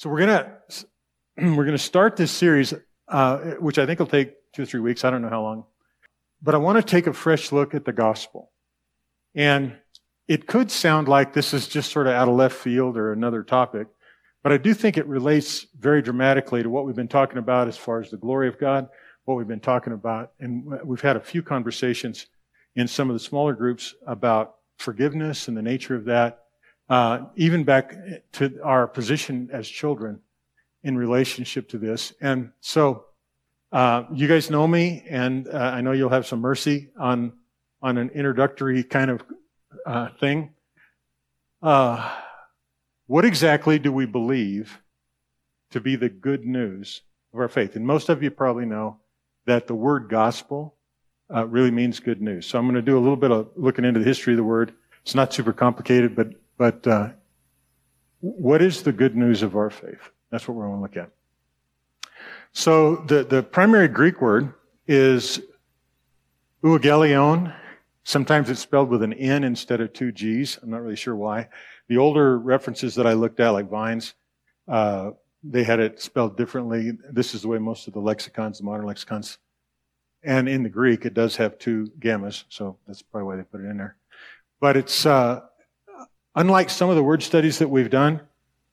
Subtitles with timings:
[0.00, 0.50] So we're gonna
[1.36, 2.72] we're gonna start this series,
[3.08, 5.04] uh, which I think will take two or three weeks.
[5.04, 5.64] I don't know how long,
[6.40, 8.50] but I want to take a fresh look at the gospel,
[9.34, 9.76] and
[10.26, 13.42] it could sound like this is just sort of out of left field or another
[13.42, 13.88] topic,
[14.42, 17.76] but I do think it relates very dramatically to what we've been talking about as
[17.76, 18.88] far as the glory of God,
[19.26, 22.24] what we've been talking about, and we've had a few conversations
[22.74, 26.39] in some of the smaller groups about forgiveness and the nature of that
[26.90, 27.96] uh, even back
[28.32, 30.20] to our position as children
[30.82, 32.12] in relationship to this.
[32.20, 33.04] And so,
[33.72, 37.32] uh, you guys know me, and uh, I know you'll have some mercy on
[37.82, 39.22] on an introductory kind of
[39.86, 40.50] uh, thing.
[41.62, 42.10] Uh,
[43.06, 44.80] what exactly do we believe
[45.70, 47.02] to be the good news
[47.32, 47.76] of our faith?
[47.76, 48.98] And most of you probably know
[49.46, 50.74] that the word gospel
[51.32, 52.46] uh, really means good news.
[52.46, 54.44] So I'm going to do a little bit of looking into the history of the
[54.44, 54.74] word.
[55.02, 57.08] It's not super complicated, but but uh,
[58.20, 60.10] what is the good news of our faith?
[60.30, 61.10] That's what we're going to look at.
[62.52, 64.52] So the, the primary Greek word
[64.86, 65.40] is
[66.62, 67.54] euangelion.
[68.04, 70.58] Sometimes it's spelled with an N instead of two G's.
[70.62, 71.48] I'm not really sure why.
[71.88, 74.12] The older references that I looked at, like Vines,
[74.68, 76.92] uh, they had it spelled differently.
[77.10, 79.38] This is the way most of the lexicons, the modern lexicons,
[80.22, 83.62] and in the Greek, it does have two gammas, so that's probably why they put
[83.62, 83.96] it in there.
[84.60, 85.40] But it's uh,
[86.40, 88.22] Unlike some of the word studies that we've done,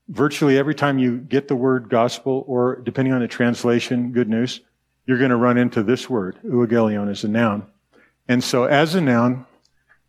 [0.08, 4.62] virtually every time you get the word gospel or depending on the translation, good news,
[5.06, 7.68] you're going to run into this word, euangelion, as a noun.
[8.26, 9.46] And so as a noun,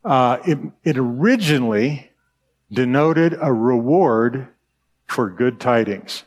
[0.04, 2.12] uh, it, it originally
[2.70, 4.46] denoted a reward
[5.08, 6.22] for good tidings.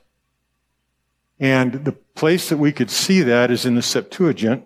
[1.40, 4.66] And the place that we could see that is in the Septuagint.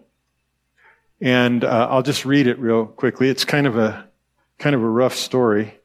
[1.22, 3.30] And uh, I'll just read it real quickly.
[3.30, 4.10] It's kind of a
[4.58, 5.80] kind of a rough story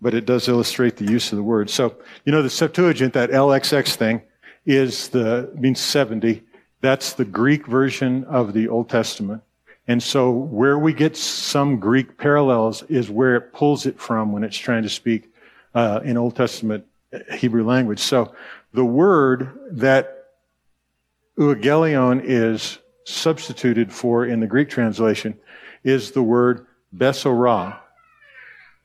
[0.00, 1.70] but it does illustrate the use of the word.
[1.70, 4.22] So, you know, the Septuagint, that LXX thing,
[4.64, 6.42] is the, means 70.
[6.80, 9.42] That's the Greek version of the Old Testament.
[9.88, 14.42] And so where we get some Greek parallels is where it pulls it from when
[14.42, 15.32] it's trying to speak
[15.74, 16.84] uh, in Old Testament
[17.32, 18.00] Hebrew language.
[18.00, 18.34] So
[18.72, 20.24] the word that
[21.38, 25.38] euangelion is substituted for in the Greek translation
[25.84, 27.78] is the word besorah.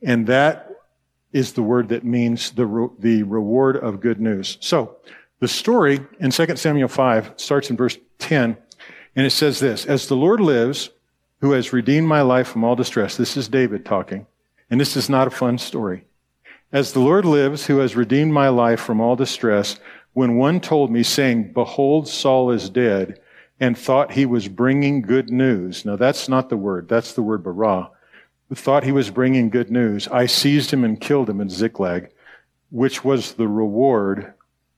[0.03, 0.70] And that
[1.33, 4.57] is the word that means the, re- the reward of good news.
[4.59, 4.97] So,
[5.39, 8.57] the story in 2 Samuel 5 starts in verse 10,
[9.15, 10.91] and it says this As the Lord lives,
[11.39, 14.27] who has redeemed my life from all distress, this is David talking,
[14.69, 16.03] and this is not a fun story.
[16.71, 19.77] As the Lord lives, who has redeemed my life from all distress,
[20.13, 23.19] when one told me, saying, Behold, Saul is dead,
[23.59, 25.85] and thought he was bringing good news.
[25.85, 27.89] Now, that's not the word, that's the word bara
[28.55, 32.11] thought he was bringing good news, I seized him and killed him in Ziklag,
[32.69, 34.33] which was the reward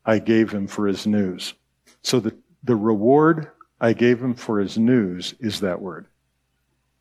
[0.05, 1.53] I gave him for his news.
[2.01, 6.07] So the, the reward I gave him for his news is that word.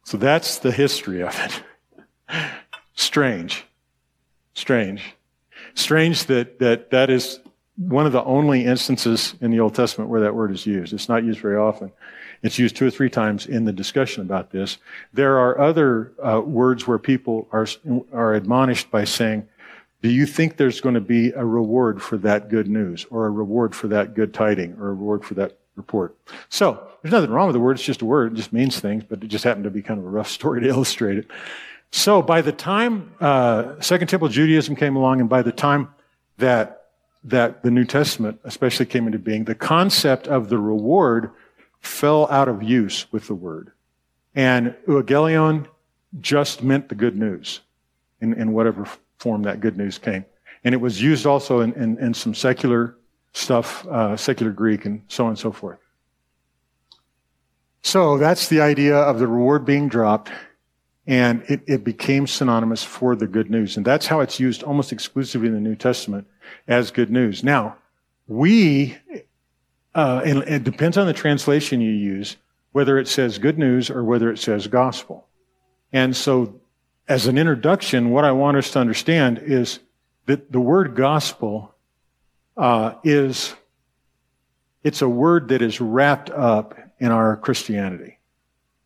[0.05, 2.41] So that's the history of it.
[2.95, 3.65] Strange.
[4.55, 5.15] Strange.
[5.75, 7.41] Strange that, that that is
[7.77, 10.93] one of the only instances in the Old Testament where that word is used.
[10.93, 11.93] It's not used very often.
[12.43, 14.79] It's used two or three times in the discussion about this.
[15.13, 17.67] There are other uh, words where people are,
[18.13, 19.49] are admonished by saying,
[20.03, 23.31] do you think there's going to be a reward for that good news or a
[23.31, 26.17] reward for that good tiding or a reward for that report?
[26.49, 27.77] So there's nothing wrong with the word.
[27.77, 28.33] It's just a word.
[28.33, 30.61] It just means things, but it just happened to be kind of a rough story
[30.63, 31.29] to illustrate it.
[31.93, 35.95] So by the time uh, Second Temple Judaism came along, and by the time
[36.39, 36.79] that
[37.25, 41.31] that the New Testament especially came into being, the concept of the reward
[41.83, 43.73] fell out of use with the word.
[44.35, 45.67] And euangelion
[46.21, 47.61] just meant the good news
[48.21, 48.89] in, in whatever
[49.19, 50.25] form that good news came.
[50.65, 52.97] And it was used also in, in, in some secular
[53.35, 55.79] stuff, uh, secular Greek and so on and so forth.
[57.83, 60.31] So that's the idea of the reward being dropped
[61.07, 63.77] and it, it became synonymous for the good news.
[63.77, 66.29] And that's how it's used almost exclusively in the New Testament
[66.69, 67.43] as good news.
[67.43, 67.77] Now,
[68.29, 68.97] we
[69.95, 72.37] uh, and it depends on the translation you use,
[72.73, 75.27] whether it says good news or whether it says gospel.
[75.93, 76.61] And so,
[77.09, 79.81] as an introduction, what I want us to understand is
[80.27, 81.75] that the word gospel
[82.57, 83.55] uh, is
[84.83, 88.19] it's a word that is wrapped up in our Christianity.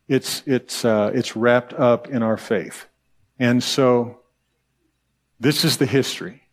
[0.07, 2.85] It's it's uh, it's wrapped up in our faith,
[3.39, 4.19] and so
[5.39, 6.43] this is the history.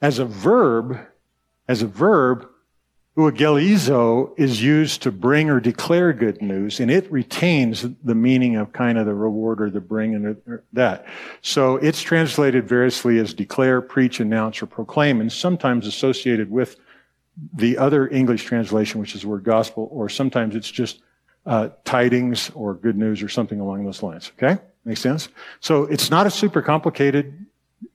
[0.00, 0.98] As a verb,
[1.66, 2.48] as a verb,
[3.18, 8.72] Euangelizo is used to bring or declare good news, and it retains the meaning of
[8.72, 11.04] kind of the reward or the bring and that.
[11.42, 16.76] So it's translated variously as declare, preach, announce, or proclaim, and sometimes associated with
[17.54, 21.00] the other English translation, which is the word gospel, or sometimes it's just
[21.44, 24.30] uh, tidings or good news or something along those lines.
[24.36, 24.62] Okay?
[24.84, 25.28] Makes sense?
[25.58, 27.46] So it's not a super complicated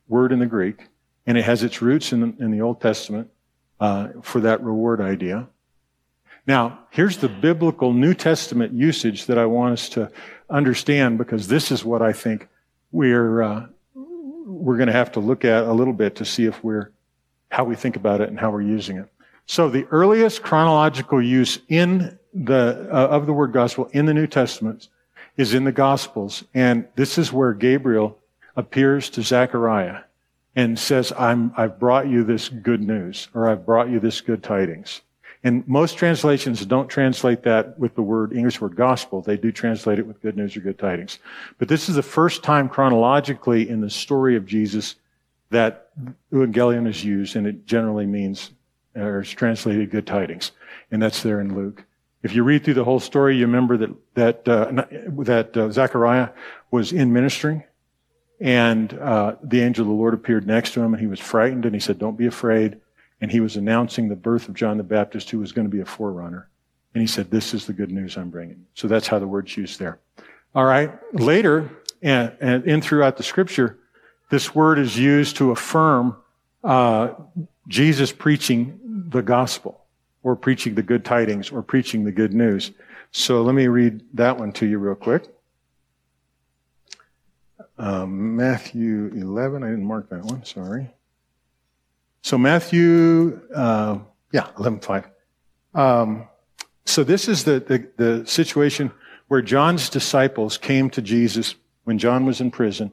[0.06, 0.86] word in the Greek,
[1.26, 3.30] and it has its roots in the, in the Old Testament
[3.80, 5.46] uh, for that reward idea.
[6.46, 10.10] Now, here's the biblical New Testament usage that I want us to
[10.50, 12.48] understand because this is what I think
[12.92, 16.62] we're uh, we're going to have to look at a little bit to see if
[16.62, 16.90] we're
[17.50, 19.08] how we think about it and how we're using it.
[19.46, 24.26] So, the earliest chronological use in the uh, of the word gospel in the New
[24.26, 24.88] Testament
[25.36, 28.18] is in the Gospels, and this is where Gabriel
[28.56, 30.00] appears to Zechariah
[30.56, 34.42] and says, I'm, I've brought you this good news, or I've brought you this good
[34.42, 35.00] tidings.
[35.42, 39.20] And most translations don't translate that with the word, English word gospel.
[39.20, 41.18] They do translate it with good news or good tidings.
[41.58, 44.94] But this is the first time chronologically in the story of Jesus
[45.50, 45.90] that
[46.32, 48.52] evangelion is used, and it generally means,
[48.96, 50.52] or is translated good tidings.
[50.90, 51.84] And that's there in Luke.
[52.22, 54.84] If you read through the whole story, you remember that, that, uh,
[55.24, 56.30] that uh, Zechariah
[56.70, 57.66] was in ministry
[58.40, 61.64] and uh, the angel of the Lord appeared next to him, and he was frightened,
[61.64, 62.80] and he said, Don't be afraid.
[63.20, 65.80] And he was announcing the birth of John the Baptist, who was going to be
[65.80, 66.48] a forerunner.
[66.94, 68.66] And he said, This is the good news I'm bringing.
[68.74, 69.98] So that's how the word's used there.
[70.54, 70.92] All right.
[71.12, 71.70] Later,
[72.02, 73.78] and, and in throughout the scripture,
[74.30, 76.16] this word is used to affirm
[76.62, 77.10] uh,
[77.68, 79.84] Jesus preaching the gospel,
[80.22, 82.72] or preaching the good tidings, or preaching the good news.
[83.12, 85.33] So let me read that one to you real quick.
[87.78, 89.62] Um, Matthew 11.
[89.62, 90.44] I didn't mark that one.
[90.44, 90.90] Sorry.
[92.22, 93.98] So Matthew, uh,
[94.32, 95.04] yeah, 11:5.
[95.74, 96.28] Um,
[96.86, 98.92] so this is the, the, the situation
[99.28, 101.54] where John's disciples came to Jesus
[101.84, 102.92] when John was in prison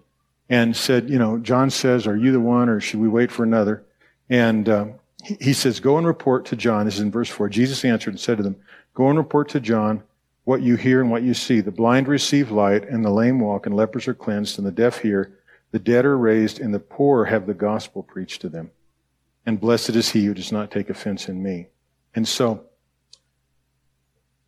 [0.50, 3.44] and said, you know, John says, "Are you the one, or should we wait for
[3.44, 3.84] another?"
[4.30, 4.94] And um,
[5.24, 7.48] he, he says, "Go and report to John." This is in verse four.
[7.48, 8.56] Jesus answered and said to them,
[8.96, 10.04] "Go and report to John."
[10.52, 11.62] What you hear and what you see.
[11.62, 15.00] The blind receive light, and the lame walk, and lepers are cleansed, and the deaf
[15.00, 15.40] hear.
[15.72, 18.70] The dead are raised, and the poor have the gospel preached to them.
[19.46, 21.68] And blessed is he who does not take offense in me.
[22.14, 22.66] And so,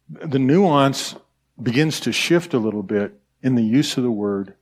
[0.09, 1.15] the nuance
[1.61, 4.55] begins to shift a little bit in the use of the word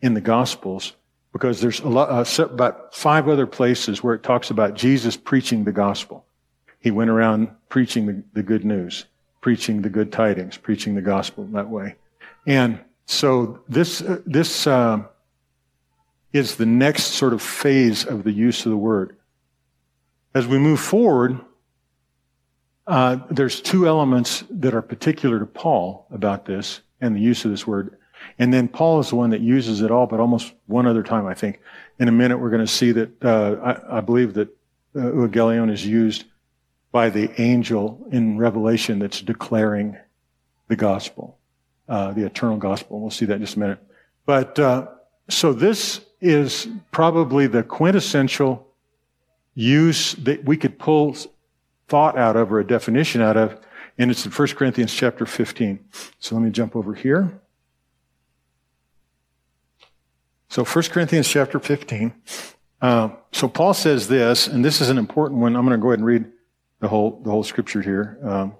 [0.00, 0.94] in the Gospels
[1.30, 5.64] because there's a lot, uh, about five other places where it talks about Jesus preaching
[5.64, 6.24] the gospel.
[6.80, 9.04] He went around preaching the, the good news
[9.46, 11.94] preaching the good tidings, preaching the gospel that way.
[12.48, 15.04] And so this, uh, this uh,
[16.32, 19.16] is the next sort of phase of the use of the word.
[20.34, 21.38] As we move forward,
[22.88, 27.52] uh, there's two elements that are particular to Paul about this and the use of
[27.52, 27.96] this word.
[28.40, 31.24] And then Paul is the one that uses it all, but almost one other time,
[31.24, 31.60] I think.
[32.00, 34.48] In a minute, we're going to see that uh, I, I, believe that
[34.96, 36.24] uh, is used
[36.96, 39.98] by the angel in Revelation that's declaring
[40.68, 41.36] the gospel,
[41.90, 43.02] uh, the eternal gospel.
[43.02, 43.80] We'll see that in just a minute.
[44.24, 44.86] But uh,
[45.28, 48.66] so this is probably the quintessential
[49.54, 51.14] use that we could pull
[51.86, 53.60] thought out of or a definition out of,
[53.98, 55.78] and it's in 1 Corinthians chapter 15.
[56.18, 57.38] So let me jump over here.
[60.48, 62.14] So 1 Corinthians chapter 15.
[62.80, 65.56] Uh, so Paul says this, and this is an important one.
[65.56, 66.32] I'm going to go ahead and read
[66.80, 68.18] the whole, the whole scripture here.
[68.22, 68.54] Um,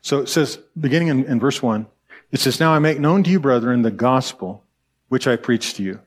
[0.00, 1.86] so it says, beginning in, in verse 1,
[2.32, 4.64] it says, Now I make known to you, brethren, the gospel
[5.08, 6.00] which I preached to you.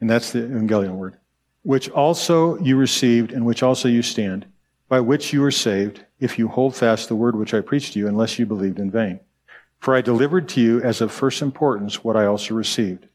[0.00, 1.16] And that's the Evangelion word.
[1.62, 4.46] Which also you received, and which also you stand,
[4.88, 7.98] by which you are saved, if you hold fast the word which I preached to
[7.98, 9.20] you, unless you believed in vain.
[9.78, 13.06] For I delivered to you as of first importance what I also received,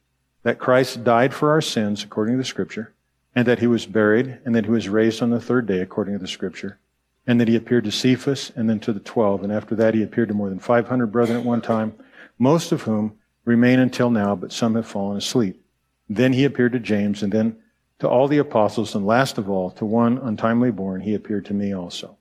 [0.44, 2.95] that Christ died for our sins according to the scripture
[3.36, 6.14] and that he was buried, and that he was raised on the third day, according
[6.14, 6.80] to the scripture,
[7.28, 10.02] and that he appeared to Cephas, and then to the twelve, and after that he
[10.02, 11.94] appeared to more than 500 brethren at one time,
[12.40, 15.62] most of whom remain until now, but some have fallen asleep.
[16.10, 17.58] Then he appeared to James, and then
[18.00, 21.54] to all the apostles, and last of all, to one untimely born, he appeared to
[21.54, 22.18] me also.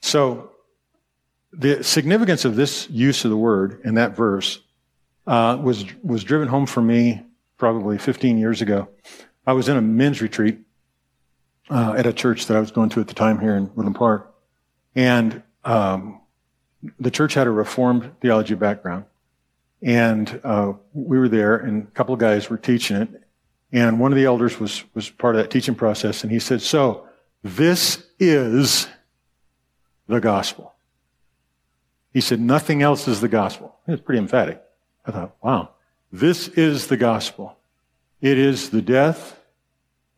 [0.00, 0.52] So,
[1.52, 4.60] the significance of this use of the word in that verse
[5.26, 7.22] uh, was was driven home for me
[7.58, 8.88] probably 15 years ago
[9.46, 10.58] I was in a men's retreat
[11.68, 13.96] uh, at a church that I was going to at the time here in Woodland
[13.96, 14.32] Park,
[14.94, 16.20] and um,
[16.98, 19.04] the church had a Reformed theology background,
[19.82, 23.08] and uh, we were there, and a couple of guys were teaching it,
[23.72, 26.60] and one of the elders was was part of that teaching process, and he said,
[26.60, 27.06] "So,
[27.42, 28.88] This is
[30.10, 30.74] the gospel.
[32.12, 33.76] He said, nothing else is the gospel.
[33.86, 34.60] It's pretty emphatic.
[35.06, 35.70] I thought, wow,
[36.12, 37.56] this is the gospel.
[38.20, 39.38] It is the death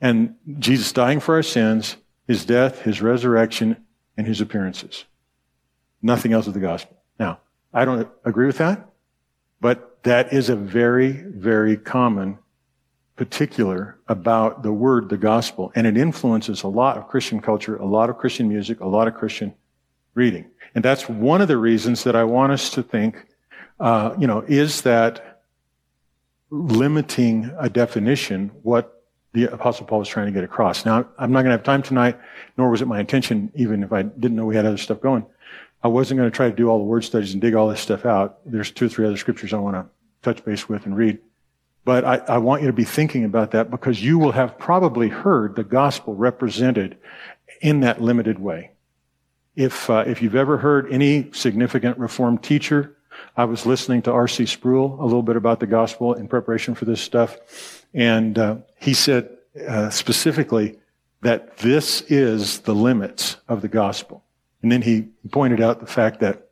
[0.00, 3.76] and Jesus dying for our sins, his death, his resurrection,
[4.16, 5.04] and his appearances.
[6.02, 6.96] Nothing else is the gospel.
[7.18, 7.38] Now,
[7.72, 8.90] I don't agree with that,
[9.60, 12.38] but that is a very, very common
[13.14, 17.86] particular about the word, the gospel, and it influences a lot of Christian culture, a
[17.86, 19.54] lot of Christian music, a lot of Christian
[20.14, 20.46] reading.
[20.74, 23.24] And that's one of the reasons that I want us to think,
[23.78, 25.31] uh, you know, is that
[26.52, 30.84] limiting a definition what the Apostle Paul was trying to get across.
[30.84, 32.18] Now, I'm not going to have time tonight,
[32.58, 35.24] nor was it my intention, even if I didn't know we had other stuff going.
[35.82, 37.80] I wasn't going to try to do all the word studies and dig all this
[37.80, 38.38] stuff out.
[38.44, 39.86] There's two or three other scriptures I want to
[40.20, 41.18] touch base with and read.
[41.84, 45.08] But I, I want you to be thinking about that because you will have probably
[45.08, 46.98] heard the gospel represented
[47.62, 48.72] in that limited way.
[49.56, 52.96] If, uh, if you've ever heard any significant Reformed teacher,
[53.36, 54.46] I was listening to R.C.
[54.46, 58.94] Sproul a little bit about the gospel in preparation for this stuff, and uh, he
[58.94, 59.30] said
[59.68, 60.78] uh, specifically
[61.22, 64.24] that this is the limits of the gospel.
[64.62, 66.48] And then he pointed out the fact that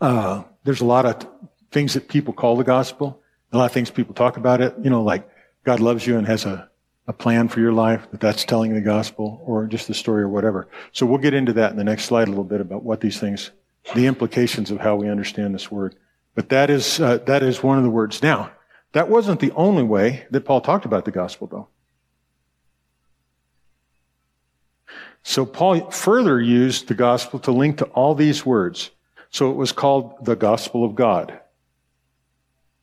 [0.00, 1.26] uh, there's a lot of
[1.70, 3.20] things that people call the gospel,
[3.52, 5.28] a lot of things people talk about it, you know, like
[5.64, 6.68] God loves you and has a
[7.08, 10.28] a plan for your life, that that's telling the gospel or just the story or
[10.28, 10.68] whatever.
[10.92, 13.18] So we'll get into that in the next slide a little bit about what these
[13.18, 13.50] things,
[13.94, 15.96] the implications of how we understand this word.
[16.34, 18.22] But that is, uh, that is one of the words.
[18.22, 18.52] Now,
[18.92, 21.68] that wasn't the only way that Paul talked about the gospel though.
[25.22, 28.90] So Paul further used the gospel to link to all these words.
[29.30, 31.38] So it was called the gospel of God.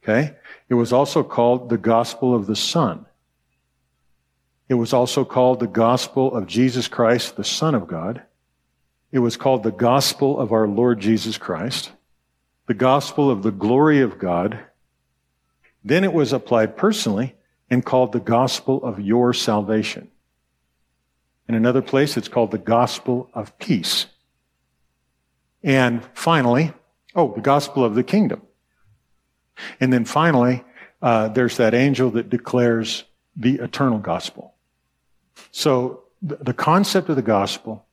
[0.03, 0.35] Okay?
[0.69, 3.07] It was also called the gospel of the Son.
[4.69, 8.21] It was also called the gospel of Jesus Christ, the Son of God.
[9.11, 11.91] It was called the gospel of our Lord Jesus Christ,
[12.67, 14.59] the gospel of the glory of God.
[15.83, 17.35] Then it was applied personally
[17.69, 20.09] and called the gospel of your salvation.
[21.47, 24.07] In another place, it's called the gospel of peace.
[25.63, 26.73] And finally,
[27.15, 28.41] oh, the gospel of the kingdom.
[29.79, 30.63] And then finally,
[31.01, 33.03] uh, there's that angel that declares
[33.35, 34.53] the eternal gospel.
[35.51, 37.84] So the concept of the gospel,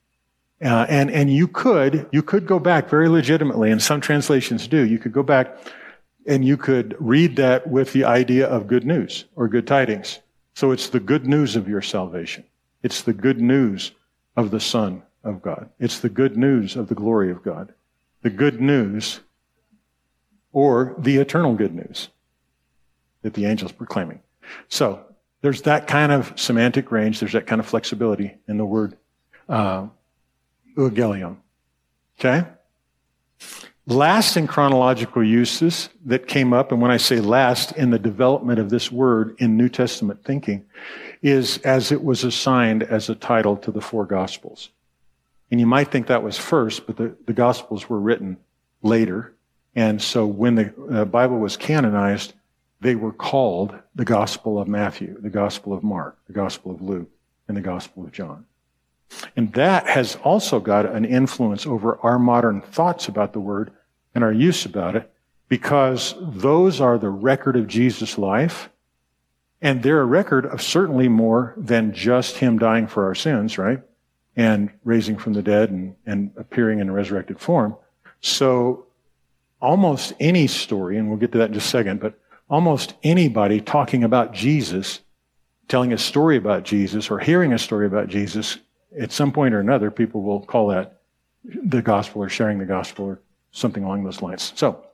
[0.63, 4.87] uh, and and you could you could go back very legitimately, and some translations do.
[4.87, 5.57] You could go back
[6.27, 10.21] and you could read that with the idea of good news or good tidings.
[10.55, 12.45] So it's the good news of your salvation.
[12.83, 13.93] It's the good news
[14.37, 15.69] of the Son of God.
[15.79, 17.73] It's the good news of the glory of God.
[18.23, 19.21] The good news
[20.53, 22.09] or the eternal good news
[23.23, 24.21] that the angel's proclaiming.
[24.69, 25.05] So
[25.41, 28.97] there's that kind of semantic range, there's that kind of flexibility in the word
[29.49, 29.87] uh,
[30.77, 31.37] euangelion.
[32.19, 32.47] Okay?
[33.87, 38.61] Last in chronological uses that came up, and when I say last in the development
[38.61, 40.65] of this word in New Testament thinking,
[41.21, 44.71] is as it was assigned as a title to the four Gospels.
[45.51, 48.37] And you might think that was first, but the, the Gospels were written
[48.83, 49.35] later.
[49.75, 52.35] And so when the uh, Bible was canonized,
[52.81, 57.11] they were called the Gospel of Matthew, the Gospel of Mark, the Gospel of Luke,
[57.49, 58.47] and the Gospel of John.
[59.37, 63.71] And that has also got an influence over our modern thoughts about the word
[64.15, 65.11] and our use about it
[65.49, 68.71] because those are the record of Jesus' life.
[69.61, 73.81] And they're a record of certainly more than just him dying for our sins, right?
[74.35, 77.77] And raising from the dead and, and appearing in a resurrected form.
[78.21, 78.87] So
[79.61, 82.19] almost any story, and we'll get to that in just a second, but
[82.51, 85.01] almost anybody talking about Jesus,
[85.69, 88.59] telling a story about Jesus, or hearing a story about Jesus,
[88.99, 91.01] at some point or another, people will call that
[91.45, 93.21] the gospel or sharing the gospel or
[93.51, 94.53] something along those lines.
[94.57, 94.85] So,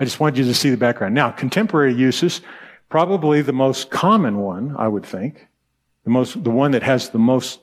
[0.00, 1.14] I just wanted you to see the background.
[1.14, 2.40] Now, contemporary uses,
[2.88, 5.46] probably the most common one, I would think,
[6.04, 7.60] the most, the one that has the most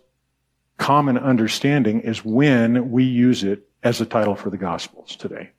[0.77, 5.50] common understanding is when we use it as a title for the gospels today.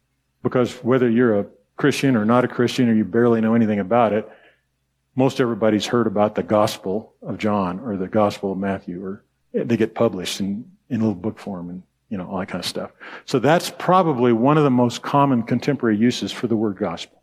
[0.42, 1.46] Because whether you're a
[1.76, 4.26] Christian or not a Christian or you barely know anything about it,
[5.14, 9.76] most everybody's heard about the Gospel of John or the Gospel of Matthew, or they
[9.76, 12.90] get published in, in little book form and you know all that kind of stuff.
[13.24, 17.22] So that's probably one of the most common contemporary uses for the word gospel.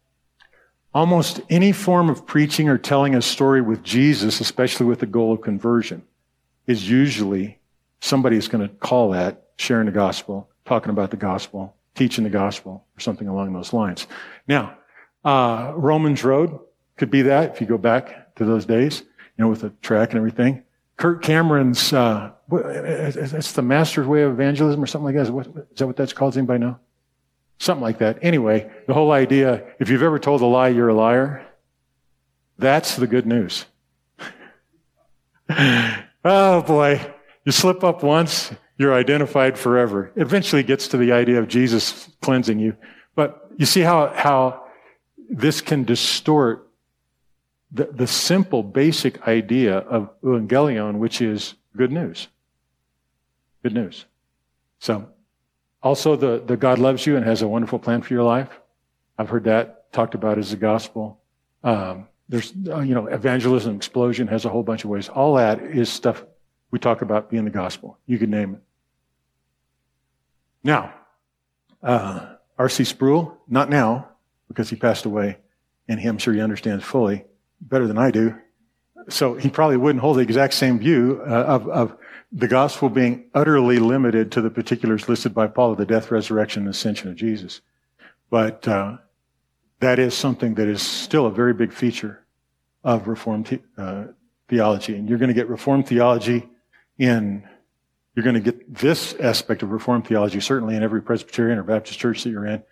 [0.93, 5.33] Almost any form of preaching or telling a story with Jesus, especially with the goal
[5.33, 6.03] of conversion,
[6.65, 7.59] is usually
[7.99, 12.29] somebody is going to call that sharing the gospel, talking about the gospel, teaching the
[12.29, 14.07] gospel, or something along those lines.
[14.47, 14.77] Now,
[15.25, 16.57] uh, Romans Road
[16.95, 20.09] could be that if you go back to those days, you know, with the track
[20.09, 20.63] and everything.
[20.97, 25.65] Kirk Cameron's, uh, it's the master's way of evangelism or something like that.
[25.71, 26.33] Is that what that's called?
[26.33, 26.79] Does anybody know?
[27.59, 28.19] Something like that.
[28.21, 31.45] Anyway, the whole idea, if you've ever told a lie, you're a liar.
[32.57, 33.65] That's the good news.
[35.49, 37.13] oh boy.
[37.45, 40.11] You slip up once, you're identified forever.
[40.15, 42.75] It eventually gets to the idea of Jesus cleansing you.
[43.15, 44.65] But you see how, how
[45.29, 46.66] this can distort
[47.71, 52.27] the, the simple, basic idea of evangelion, which is good news.
[53.63, 54.05] Good news.
[54.79, 55.09] So,
[55.83, 58.49] also the, the God loves you and has a wonderful plan for your life.
[59.17, 61.19] I've heard that talked about as the gospel.
[61.63, 65.09] Um, there's, uh, you know, evangelism explosion has a whole bunch of ways.
[65.09, 66.23] All that is stuff
[66.71, 67.97] we talk about being the gospel.
[68.05, 68.61] You can name it.
[70.63, 70.93] Now,
[71.81, 72.83] uh, R.C.
[72.83, 74.09] Sproul, not now,
[74.47, 75.37] because he passed away,
[75.87, 77.23] and he, I'm sure he understands fully
[77.61, 78.35] better than I do.
[79.09, 81.97] So he probably wouldn't hold the exact same view uh, of, of
[82.31, 86.63] the gospel being utterly limited to the particulars listed by Paul of the death, resurrection,
[86.63, 87.61] and ascension of Jesus.
[88.29, 88.97] But uh,
[89.79, 92.25] that is something that is still a very big feature
[92.83, 94.05] of Reformed uh,
[94.49, 94.95] theology.
[94.95, 96.47] And you're going to get Reformed theology
[96.97, 97.47] in,
[98.15, 101.99] you're going to get this aspect of Reformed theology certainly in every Presbyterian or Baptist
[101.99, 102.63] church that you're in,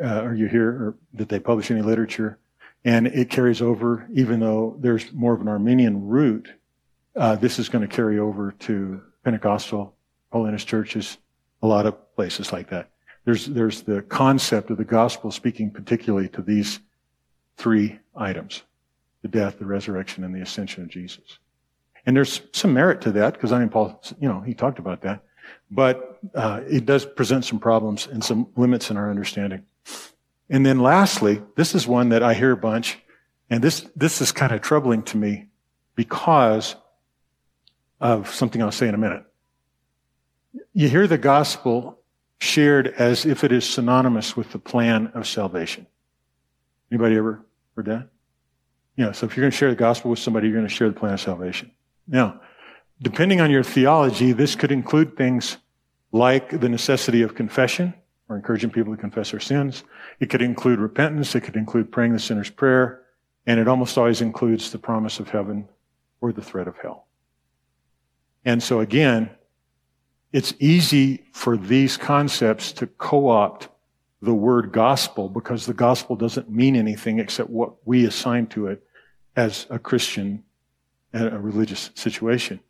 [0.00, 2.38] uh, or you hear, or that they publish any literature.
[2.86, 6.48] And it carries over, even though there's more of an Arminian root,
[7.16, 9.92] uh, this is going to carry over to Pentecostal,
[10.30, 11.18] holiness churches,
[11.62, 12.90] a lot of places like that.
[13.24, 16.78] There's, there's the concept of the gospel speaking particularly to these
[17.56, 18.62] three items
[19.22, 21.40] the death, the resurrection, and the ascension of Jesus.
[22.04, 25.00] And there's some merit to that because I mean, Paul, you know, he talked about
[25.00, 25.24] that.
[25.72, 29.64] But uh, it does present some problems and some limits in our understanding.
[30.48, 32.98] And then lastly, this is one that I hear a bunch,
[33.50, 35.48] and this, this is kind of troubling to me
[35.94, 36.76] because
[38.00, 39.24] of something I'll say in a minute.
[40.72, 41.98] You hear the gospel
[42.38, 45.86] shared as if it is synonymous with the plan of salvation.
[46.90, 48.08] Anybody ever heard that?
[48.96, 50.88] Yeah, so if you're going to share the gospel with somebody, you're going to share
[50.88, 51.70] the plan of salvation.
[52.06, 52.40] Now,
[53.02, 55.58] depending on your theology, this could include things
[56.12, 57.92] like the necessity of confession,
[58.28, 59.84] or encouraging people to confess their sins.
[60.20, 61.34] It could include repentance.
[61.34, 63.02] It could include praying the sinner's prayer.
[63.46, 65.68] And it almost always includes the promise of heaven
[66.20, 67.06] or the threat of hell.
[68.44, 69.30] And so again,
[70.32, 73.68] it's easy for these concepts to co-opt
[74.22, 78.82] the word gospel because the gospel doesn't mean anything except what we assign to it
[79.36, 80.42] as a Christian
[81.12, 82.60] and a religious situation.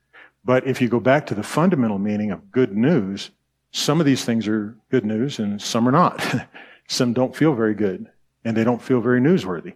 [0.45, 3.31] But if you go back to the fundamental meaning of good news,
[3.77, 6.25] some of these things are good news and some are not.
[6.89, 8.09] some don't feel very good
[8.43, 9.75] and they don't feel very newsworthy.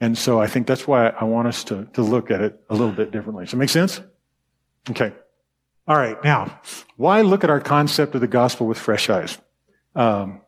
[0.00, 2.74] And so I think that's why I want us to, to look at it a
[2.74, 3.44] little bit differently.
[3.44, 4.00] Does that make sense?
[4.90, 5.12] Okay.
[5.88, 6.22] All right.
[6.22, 6.60] Now,
[6.96, 9.36] why look at our concept of the gospel with fresh eyes?
[9.96, 10.40] Um,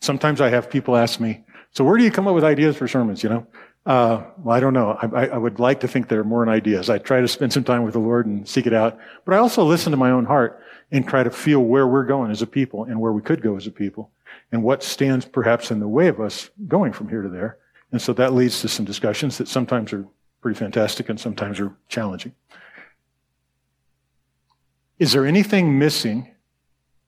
[0.00, 2.88] sometimes I have people ask me, so where do you come up with ideas for
[2.88, 3.46] sermons, you know?
[3.86, 4.98] Uh, well, I don't know.
[5.00, 6.90] I, I, would like to think there are more ideas.
[6.90, 9.38] I try to spend some time with the Lord and seek it out, but I
[9.38, 12.46] also listen to my own heart and try to feel where we're going as a
[12.46, 14.10] people and where we could go as a people
[14.52, 17.58] and what stands perhaps in the way of us going from here to there.
[17.92, 20.06] And so that leads to some discussions that sometimes are
[20.40, 22.32] pretty fantastic and sometimes are challenging.
[24.98, 26.28] Is there anything missing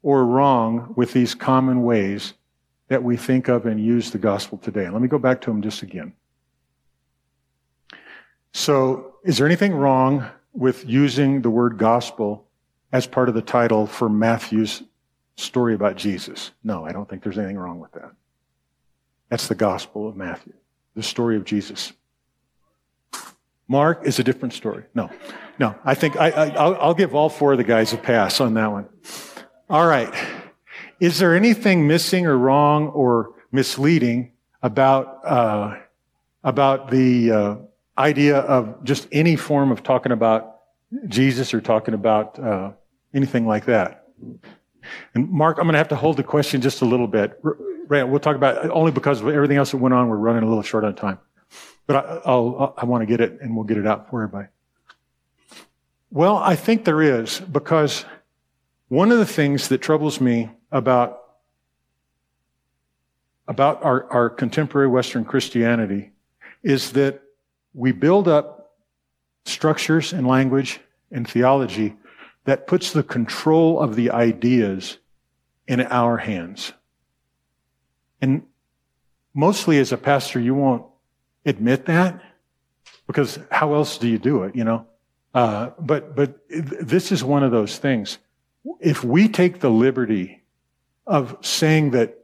[0.03, 2.35] or wrong with these common ways
[2.89, 4.89] that we think of and use the gospel today?
[4.89, 6.13] Let me go back to them just again.
[8.55, 12.47] So, is there anything wrong with using the word gospel
[12.93, 14.83] as part of the title for Matthew's
[15.37, 16.51] story about Jesus?
[16.63, 18.13] No, I don't think there's anything wrong with that.
[19.29, 20.53] That's the gospel of Matthew,
[20.95, 21.93] the story of Jesus.
[23.67, 24.85] Mark is a different story.
[24.95, 25.11] No,
[25.59, 28.71] no, I think I, will give all four of the guys a pass on that
[28.71, 28.89] one.
[29.71, 30.13] All right.
[31.01, 35.79] Is there anything missing or wrong or misleading about, uh,
[36.45, 37.57] about the, uh,
[37.97, 40.61] idea of just any form of talking about
[41.07, 42.73] Jesus or talking about uh,
[43.15, 44.09] anything like that.
[45.15, 47.39] And Mark, I'm going to have to hold the question just a little bit.
[47.89, 50.09] We'll talk about only because of everything else that went on.
[50.09, 51.19] We're running a little short on time,
[51.87, 54.49] but I, I'll, I want to get it, and we'll get it out for everybody.
[56.11, 58.05] Well, I think there is because
[58.89, 61.19] one of the things that troubles me about
[63.49, 66.13] about our, our contemporary Western Christianity
[66.63, 67.23] is that
[67.75, 68.77] we build up
[69.45, 71.97] structures and language and theology
[72.45, 74.99] that puts the control of the ideas
[75.67, 76.73] in our hands.
[78.21, 78.43] And
[79.35, 80.85] mostly as a pastor, you won't
[81.45, 82.21] admit that
[83.07, 84.87] because how else do you do it, you know?
[85.35, 88.19] Uh, but but this is one of those things.
[88.81, 90.43] If we take the liberty
[91.07, 92.19] of saying that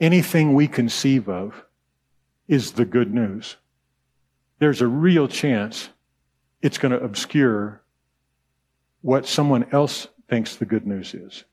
[0.00, 1.64] anything we conceive of
[2.48, 3.56] is the good news,
[4.58, 5.88] there's a real chance
[6.62, 7.79] it's going to obscure
[9.02, 11.44] what someone else thinks the good news is.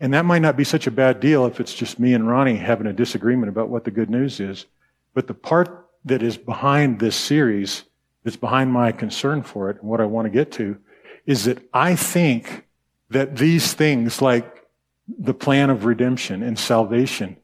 [0.00, 2.56] And that might not be such a bad deal if it's just me and Ronnie
[2.56, 4.66] having a disagreement about what the good news is.
[5.14, 7.84] But the part that is behind this series,
[8.24, 10.76] that's behind my concern for it and what I want to get to,
[11.24, 12.66] is that I think
[13.10, 14.66] that these things like
[15.06, 17.36] the plan of redemption and salvation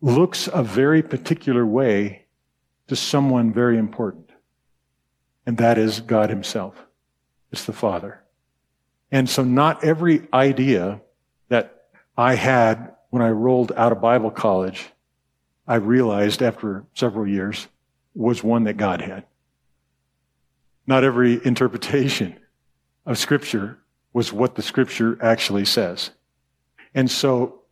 [0.00, 2.26] looks a very particular way
[2.86, 4.30] to someone very important.
[5.46, 6.76] And that is God himself.
[7.52, 8.22] It's the Father.
[9.10, 11.00] And so not every idea
[11.48, 14.90] that I had when I rolled out of Bible college,
[15.66, 17.68] I realized after several years,
[18.14, 19.24] was one that God had.
[20.86, 22.38] Not every interpretation
[23.06, 23.78] of Scripture
[24.12, 26.10] was what the Scripture actually says.
[26.94, 27.62] And so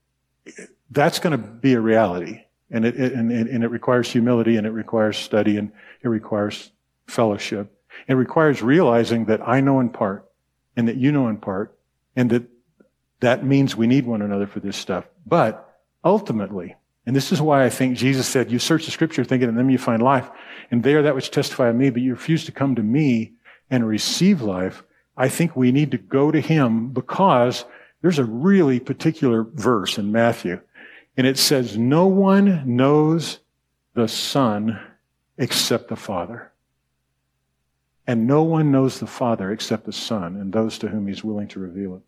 [0.90, 2.42] that's going to be a reality.
[2.70, 6.70] And it, and, and it requires humility and it requires study and it requires
[7.06, 7.75] fellowship.
[8.08, 10.28] It requires realizing that I know in part
[10.76, 11.76] and that you know in part
[12.14, 12.44] and that
[13.20, 15.06] that means we need one another for this stuff.
[15.24, 19.48] But ultimately, and this is why I think Jesus said, you search the scripture thinking
[19.48, 20.28] in them you find life.
[20.70, 23.34] And they are that which testify of me, but you refuse to come to me
[23.70, 24.82] and receive life.
[25.16, 27.64] I think we need to go to him because
[28.02, 30.60] there's a really particular verse in Matthew.
[31.16, 33.38] And it says, no one knows
[33.94, 34.78] the son
[35.38, 36.52] except the father.
[38.06, 41.48] And no one knows the father except the son and those to whom he's willing
[41.48, 42.02] to reveal it.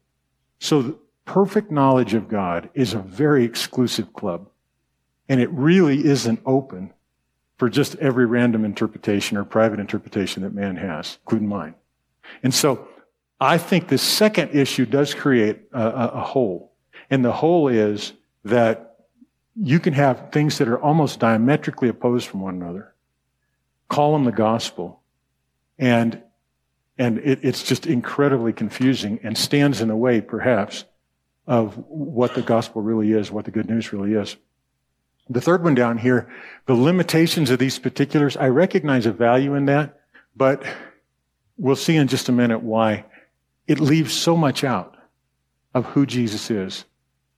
[0.60, 4.48] So perfect knowledge of God is a very exclusive club.
[5.28, 6.92] And it really isn't open
[7.58, 11.74] for just every random interpretation or private interpretation that man has, including mine.
[12.42, 12.88] And so
[13.40, 16.72] I think the second issue does create a, a, a hole.
[17.10, 18.12] And the hole is
[18.44, 18.96] that
[19.60, 22.94] you can have things that are almost diametrically opposed from one another.
[23.88, 24.97] Call them the gospel.
[25.78, 26.22] And,
[26.98, 30.84] and it, it's just incredibly confusing and stands in the way, perhaps,
[31.46, 34.36] of what the gospel really is, what the good news really is.
[35.30, 36.30] The third one down here,
[36.66, 40.00] the limitations of these particulars, I recognize a value in that,
[40.34, 40.64] but
[41.58, 43.04] we'll see in just a minute why
[43.66, 44.96] it leaves so much out
[45.74, 46.84] of who Jesus is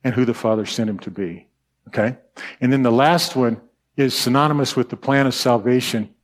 [0.05, 1.48] and who the Father sent him to be.
[1.88, 2.16] Okay?
[2.61, 3.61] And then the last one
[3.96, 6.14] is synonymous with the plan of salvation.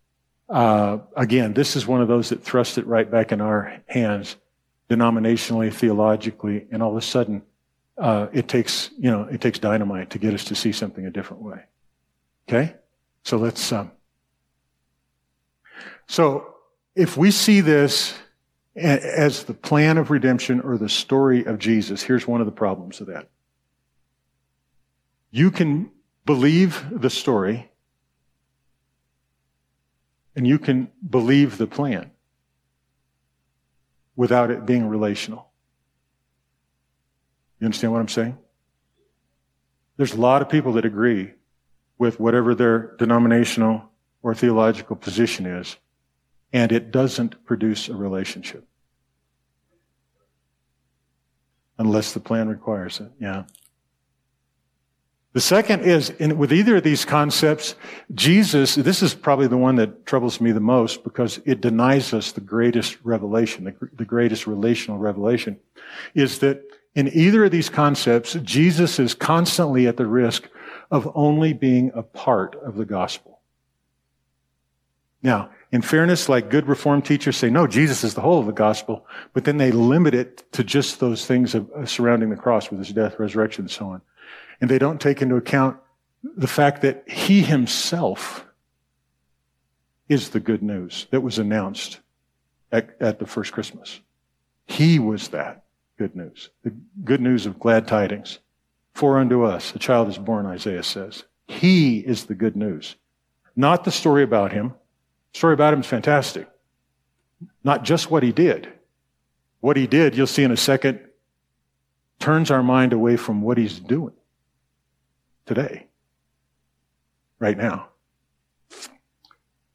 [0.48, 4.36] Uh, again, this is one of those that thrust it right back in our hands,
[4.88, 7.42] denominationally, theologically, and all of a sudden,
[7.98, 11.10] uh, it takes, you know, it takes dynamite to get us to see something a
[11.10, 11.64] different way.
[12.48, 12.74] Okay?
[13.24, 13.90] So let's, um,
[16.06, 16.54] so
[16.94, 18.14] if we see this
[18.76, 23.00] as the plan of redemption or the story of Jesus, here's one of the problems
[23.00, 23.28] of that.
[25.30, 25.90] You can
[26.24, 27.70] believe the story
[30.36, 32.10] and you can believe the plan
[34.14, 35.48] without it being relational.
[37.58, 38.36] You understand what I'm saying?
[39.96, 41.32] There's a lot of people that agree
[41.98, 43.90] with whatever their denominational
[44.22, 45.76] or theological position is,
[46.52, 48.66] and it doesn't produce a relationship.
[51.78, 53.44] Unless the plan requires it, yeah.
[55.36, 57.74] The second is, in, with either of these concepts,
[58.14, 62.32] Jesus, this is probably the one that troubles me the most because it denies us
[62.32, 65.58] the greatest revelation, the, the greatest relational revelation,
[66.14, 66.62] is that
[66.94, 70.48] in either of these concepts, Jesus is constantly at the risk
[70.90, 73.40] of only being a part of the gospel.
[75.22, 78.52] Now, in fairness, like good reformed teachers say, no, Jesus is the whole of the
[78.52, 82.70] gospel, but then they limit it to just those things of, uh, surrounding the cross
[82.70, 84.00] with his death, resurrection, and so on.
[84.60, 85.76] And they don't take into account
[86.22, 88.46] the fact that he himself
[90.08, 92.00] is the good news that was announced
[92.72, 94.00] at, at the first Christmas.
[94.66, 95.64] He was that
[95.98, 96.50] good news.
[96.62, 98.38] The good news of glad tidings.
[98.94, 101.24] For unto us a child is born, Isaiah says.
[101.48, 102.96] He is the good news.
[103.54, 104.74] Not the story about him.
[105.32, 106.48] The story about him is fantastic.
[107.62, 108.72] Not just what he did.
[109.60, 111.00] What he did, you'll see in a second,
[112.18, 114.14] turns our mind away from what he's doing
[115.46, 115.86] today.
[117.38, 117.88] Right now.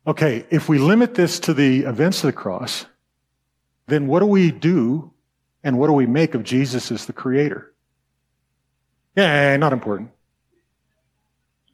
[0.05, 2.85] Okay, if we limit this to the events of the cross,
[3.87, 5.11] then what do we do
[5.63, 7.73] and what do we make of Jesus as the creator?
[9.15, 10.11] Yeah, not important.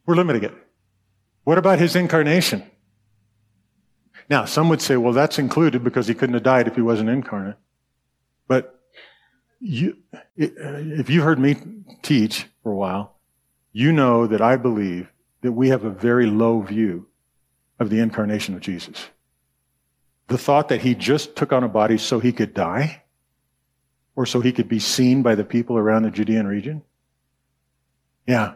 [0.06, 0.54] We're limiting it.
[1.44, 2.64] What about his incarnation?
[4.30, 7.10] Now, some would say, well, that's included because he couldn't have died if he wasn't
[7.10, 7.56] incarnate.
[8.48, 8.78] But
[9.62, 9.98] you,
[10.36, 11.56] if you've heard me
[12.02, 13.17] teach for a while,
[13.78, 17.06] you know that I believe that we have a very low view
[17.78, 19.10] of the incarnation of Jesus.
[20.30, 23.04] The thought that he just took on a body so he could die
[24.16, 26.82] or so he could be seen by the people around the Judean region.
[28.26, 28.56] Yeah.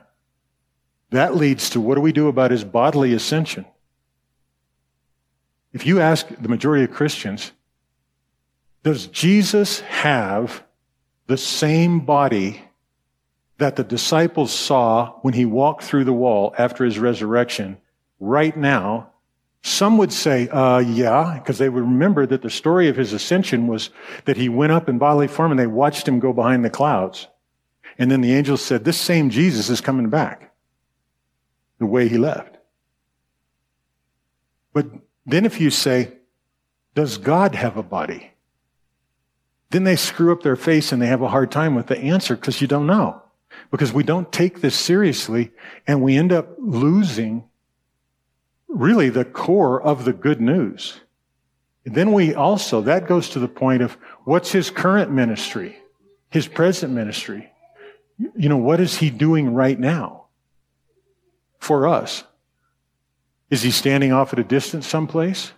[1.12, 3.66] That leads to what do we do about his bodily ascension?
[5.72, 7.52] If you ask the majority of Christians,
[8.82, 10.64] does Jesus have
[11.28, 12.64] the same body
[13.62, 17.78] that the disciples saw when he walked through the wall after his resurrection
[18.20, 19.12] right now?
[19.62, 23.68] Some would say, uh, yeah, because they would remember that the story of his ascension
[23.68, 23.92] was
[24.26, 27.28] that he went up in bodily form and they watched him go behind the clouds.
[28.00, 30.52] And then the angels said, this same Jesus is coming back
[31.78, 32.58] the way he left.
[34.74, 34.88] But
[35.28, 36.14] then if you say,
[36.96, 38.32] does God have a body?
[39.70, 42.36] Then they screw up their face and they have a hard time with the answer
[42.36, 43.22] because you don't know.
[43.72, 45.52] Because we don't take this seriously
[45.88, 47.46] and we end up losing
[48.68, 51.00] really the core of the good news.
[51.86, 55.78] And then we also, that goes to the point of what's his current ministry,
[56.30, 57.52] his present ministry.
[58.36, 60.26] You know, what is he doing right now
[61.60, 62.24] for us?
[63.50, 65.54] Is he standing off at a distance someplace?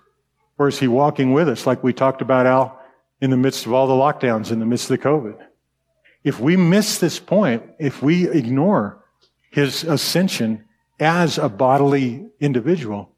[0.58, 2.80] Or is he walking with us like we talked about Al
[3.19, 5.36] in the midst of all the lockdowns, in the midst of the COVID?
[6.24, 9.04] If we miss this point, if we ignore
[9.52, 10.66] his ascension
[11.00, 13.12] as a bodily individual,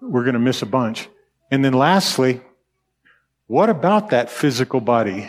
[0.00, 1.08] we're going to miss a bunch.
[1.50, 2.40] And then lastly,
[3.46, 5.28] what about that physical body?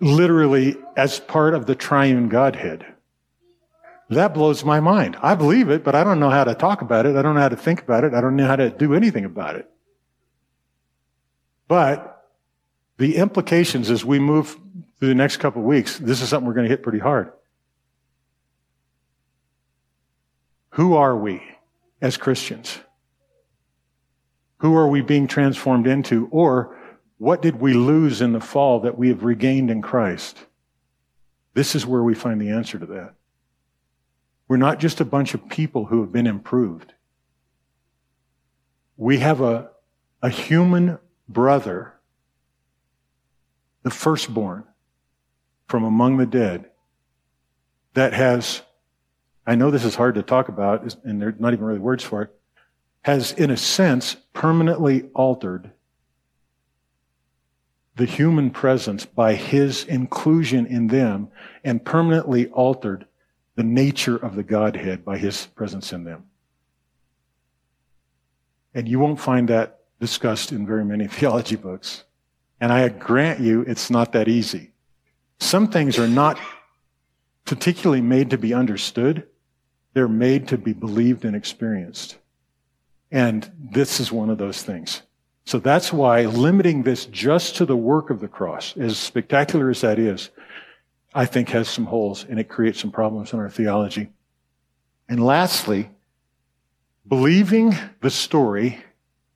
[0.00, 2.84] Literally as part of the triune Godhead.
[4.10, 5.16] That blows my mind.
[5.22, 7.14] I believe it, but I don't know how to talk about it.
[7.16, 8.14] I don't know how to think about it.
[8.14, 9.70] I don't know how to do anything about it.
[11.68, 12.26] But
[12.96, 14.58] the implications as we move
[14.98, 17.32] through the next couple of weeks, this is something we're going to hit pretty hard.
[20.70, 21.42] Who are we
[22.00, 22.78] as Christians?
[24.58, 26.28] Who are we being transformed into?
[26.30, 26.76] Or
[27.18, 30.38] what did we lose in the fall that we have regained in Christ?
[31.54, 33.14] This is where we find the answer to that.
[34.46, 36.94] We're not just a bunch of people who have been improved.
[38.96, 39.70] We have a,
[40.22, 41.94] a human brother,
[43.82, 44.64] the firstborn
[45.68, 46.70] from among the dead,
[47.94, 48.62] that has,
[49.46, 52.22] I know this is hard to talk about, and there's not even really words for
[52.22, 52.34] it,
[53.02, 55.70] has, in a sense, permanently altered
[57.96, 61.28] the human presence by his inclusion in them
[61.64, 63.06] and permanently altered
[63.56, 66.24] the nature of the Godhead by his presence in them.
[68.72, 72.04] And you won't find that discussed in very many theology books.
[72.60, 74.70] And I grant you it's not that easy.
[75.40, 76.38] Some things are not
[77.44, 79.26] particularly made to be understood.
[79.94, 82.18] They're made to be believed and experienced.
[83.10, 85.02] And this is one of those things.
[85.46, 89.80] So that's why limiting this just to the work of the cross, as spectacular as
[89.80, 90.28] that is,
[91.14, 94.10] I think has some holes and it creates some problems in our theology.
[95.08, 95.88] And lastly,
[97.06, 98.84] believing the story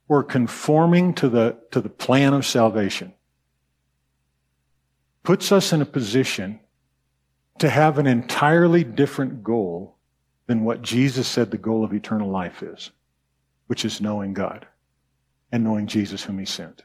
[0.07, 3.15] or conforming to the, to the plan of salvation
[5.23, 6.61] puts us in a position
[7.59, 9.97] to have an entirely different goal
[10.47, 12.91] than what Jesus said the goal of eternal life is,
[13.67, 14.67] which is knowing God
[15.53, 16.83] and knowing Jesus whom he sent.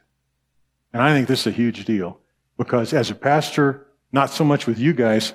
[0.94, 2.20] And I think this is a huge deal
[2.58, 5.34] because as a pastor, not so much with you guys,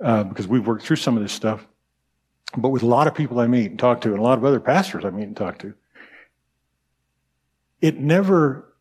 [0.00, 1.66] uh, because we've worked through some of this stuff,
[2.56, 4.44] but with a lot of people I meet and talk to, and a lot of
[4.44, 5.74] other pastors I meet and talk to.
[7.80, 8.74] It never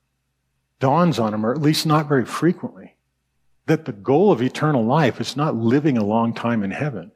[0.79, 2.92] dawns on them, or at least not very frequently,
[3.65, 7.11] that the goal of eternal life is not living a long time in heaven.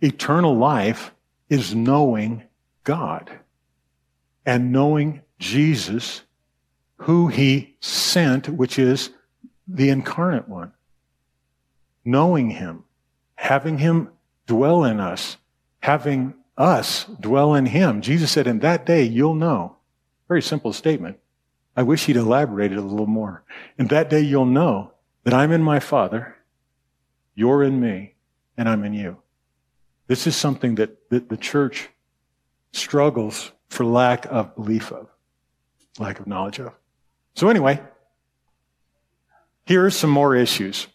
[0.00, 1.12] Eternal life
[1.48, 2.42] is knowing
[2.84, 3.30] God
[4.44, 6.22] and knowing Jesus,
[6.96, 9.10] who he sent, which is
[9.66, 10.72] the incarnate one.
[12.04, 12.84] Knowing him,
[13.36, 14.08] having him
[14.46, 15.36] dwell in us,
[15.80, 18.02] having us dwell in him.
[18.02, 19.76] Jesus said, in that day you'll know.
[20.28, 21.18] Very simple statement.
[21.76, 23.44] I wish he'd elaborated a little more.
[23.78, 24.92] And that day you'll know
[25.24, 26.36] that I'm in my Father,
[27.34, 28.14] you're in me,
[28.56, 29.18] and I'm in you.
[30.06, 31.88] This is something that, that the church
[32.72, 35.08] struggles for lack of belief of,
[35.98, 36.72] lack of knowledge of.
[37.34, 37.80] So anyway,
[39.64, 40.86] here are some more issues.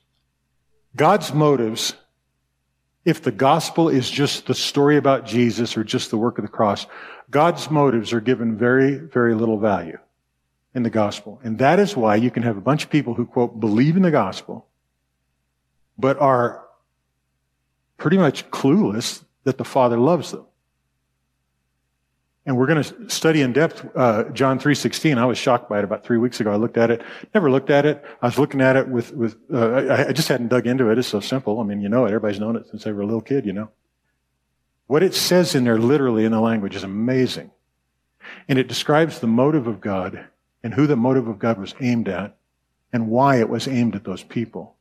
[0.95, 1.95] God's motives
[3.05, 6.51] if the gospel is just the story about Jesus or just the work of the
[6.51, 6.85] cross,
[7.31, 9.97] God's motives are given very, very little value
[10.77, 11.41] in the gospel.
[11.43, 14.03] And that is why you can have a bunch of people who, quote, believe in
[14.03, 14.67] the gospel,
[15.97, 16.63] but are
[17.97, 20.45] pretty much clueless that the Father loves them.
[22.45, 25.17] And we're going to study in depth uh, John 3.16.
[25.17, 26.53] I was shocked by it about three weeks ago.
[26.53, 27.01] I looked at it.
[27.33, 28.05] Never looked at it.
[28.21, 30.99] I was looking at it with, with uh, I, I just hadn't dug into it.
[30.99, 31.59] It's so simple.
[31.59, 32.09] I mean, you know it.
[32.09, 33.71] Everybody's known it since they were a little kid, you know.
[34.85, 37.49] What it says in there literally in the language is amazing.
[38.47, 40.27] And it describes the motive of God
[40.63, 42.37] and who the motive of God was aimed at
[42.91, 44.75] and why it was aimed at those people.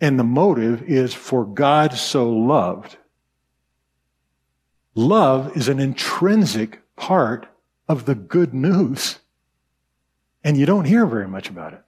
[0.00, 2.96] And the motive is for God so loved
[4.94, 7.46] Love is an intrinsic part
[7.88, 9.18] of the good news.
[10.44, 11.82] And you don't hear very much about it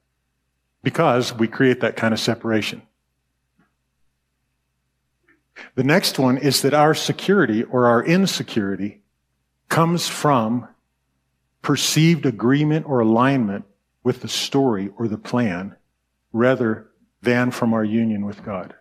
[0.83, 2.83] because we create that kind of separation.
[5.75, 9.01] The next one is that our security or our insecurity
[9.69, 10.69] comes from
[11.67, 13.65] perceived agreement or alignment
[14.05, 15.75] with the story or the plan
[16.33, 16.87] rather
[17.23, 18.73] than from our union with God.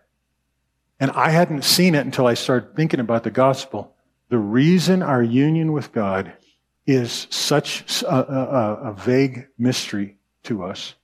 [1.00, 3.92] And I hadn't seen it until I started thinking about the gospel
[4.28, 6.32] the reason our union with God
[6.86, 10.94] is such a, a, a, vague mystery to us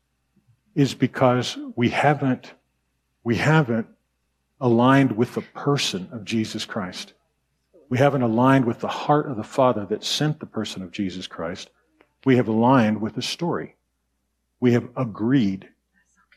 [0.76, 2.54] is because we haven't,
[3.24, 3.88] we haven't
[4.60, 7.12] aligned with the person of Jesus Christ.
[7.92, 11.26] We haven't aligned with the heart of the Father that sent the person of Jesus
[11.26, 11.68] Christ.
[12.24, 13.76] We have aligned with the story.
[14.60, 15.68] We have agreed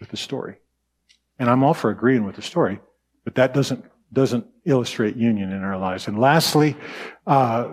[0.02, 0.58] with the story.
[1.40, 2.82] And I'm all for agreeing with the story,
[3.24, 6.10] but that doesn't doesn't illustrate union in our lives.
[6.10, 6.76] And lastly,
[7.26, 7.70] uh,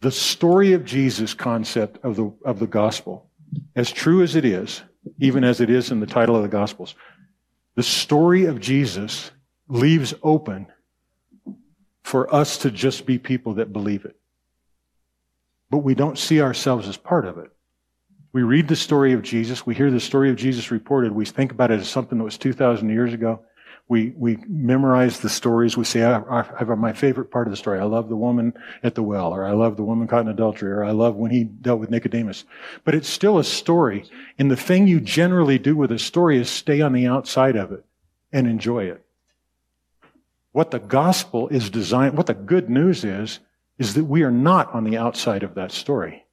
[0.00, 3.30] the story of Jesus concept of the, of the gospel,
[3.74, 4.82] as true as it is,
[5.18, 6.94] even as it is in the title of the gospels,
[7.74, 9.30] the story of Jesus
[9.66, 10.66] leaves open
[12.10, 14.16] for us to just be people that believe it.
[15.70, 17.52] But we don't see ourselves as part of it.
[18.32, 21.52] We read the story of Jesus, we hear the story of Jesus reported, we think
[21.52, 23.44] about it as something that was 2,000 years ago,
[23.86, 25.76] we, we memorize the stories.
[25.76, 27.78] We say, I, I have my favorite part of the story.
[27.78, 30.70] I love the woman at the well, or I love the woman caught in adultery,
[30.70, 32.44] or I love when he dealt with Nicodemus.
[32.84, 34.08] But it's still a story.
[34.38, 37.72] And the thing you generally do with a story is stay on the outside of
[37.72, 37.84] it
[38.32, 39.04] and enjoy it.
[40.52, 43.40] What the gospel is designed, what the good news is,
[43.78, 46.24] is that we are not on the outside of that story.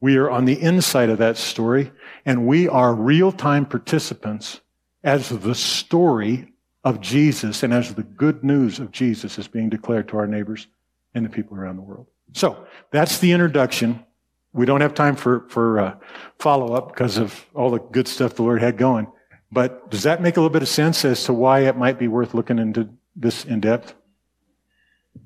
[0.00, 1.92] We are on the inside of that story,
[2.24, 4.60] and we are real-time participants
[5.04, 6.52] as the story
[6.84, 10.66] of Jesus and as the good news of Jesus is being declared to our neighbors
[11.14, 12.06] and the people around the world.
[12.32, 14.04] So that's the introduction.
[14.52, 15.96] We don't have time for, for uh,
[16.38, 19.06] follow up because of all the good stuff the Lord had going.
[19.52, 22.08] But does that make a little bit of sense as to why it might be
[22.08, 23.94] worth looking into this in depth?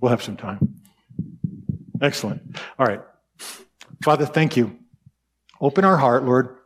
[0.00, 0.80] We'll have some time.
[2.00, 2.42] Excellent.
[2.78, 3.02] All right.
[4.02, 4.78] Father, thank you.
[5.60, 6.56] Open our heart, Lord.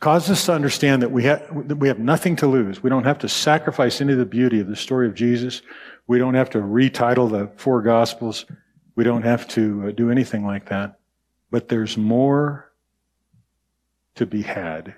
[0.00, 2.82] Cause us to understand that we have, that we have nothing to lose.
[2.82, 5.62] We don't have to sacrifice any of the beauty of the story of Jesus.
[6.06, 8.44] We don't have to retitle the four gospels.
[8.96, 10.98] We don't have to uh, do anything like that.
[11.50, 12.70] But there's more
[14.16, 14.94] to be had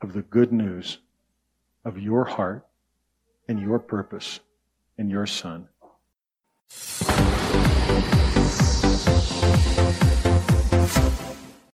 [0.00, 0.98] of the good news
[1.84, 2.66] of your heart
[3.48, 4.40] and your purpose
[4.96, 5.68] and your Son.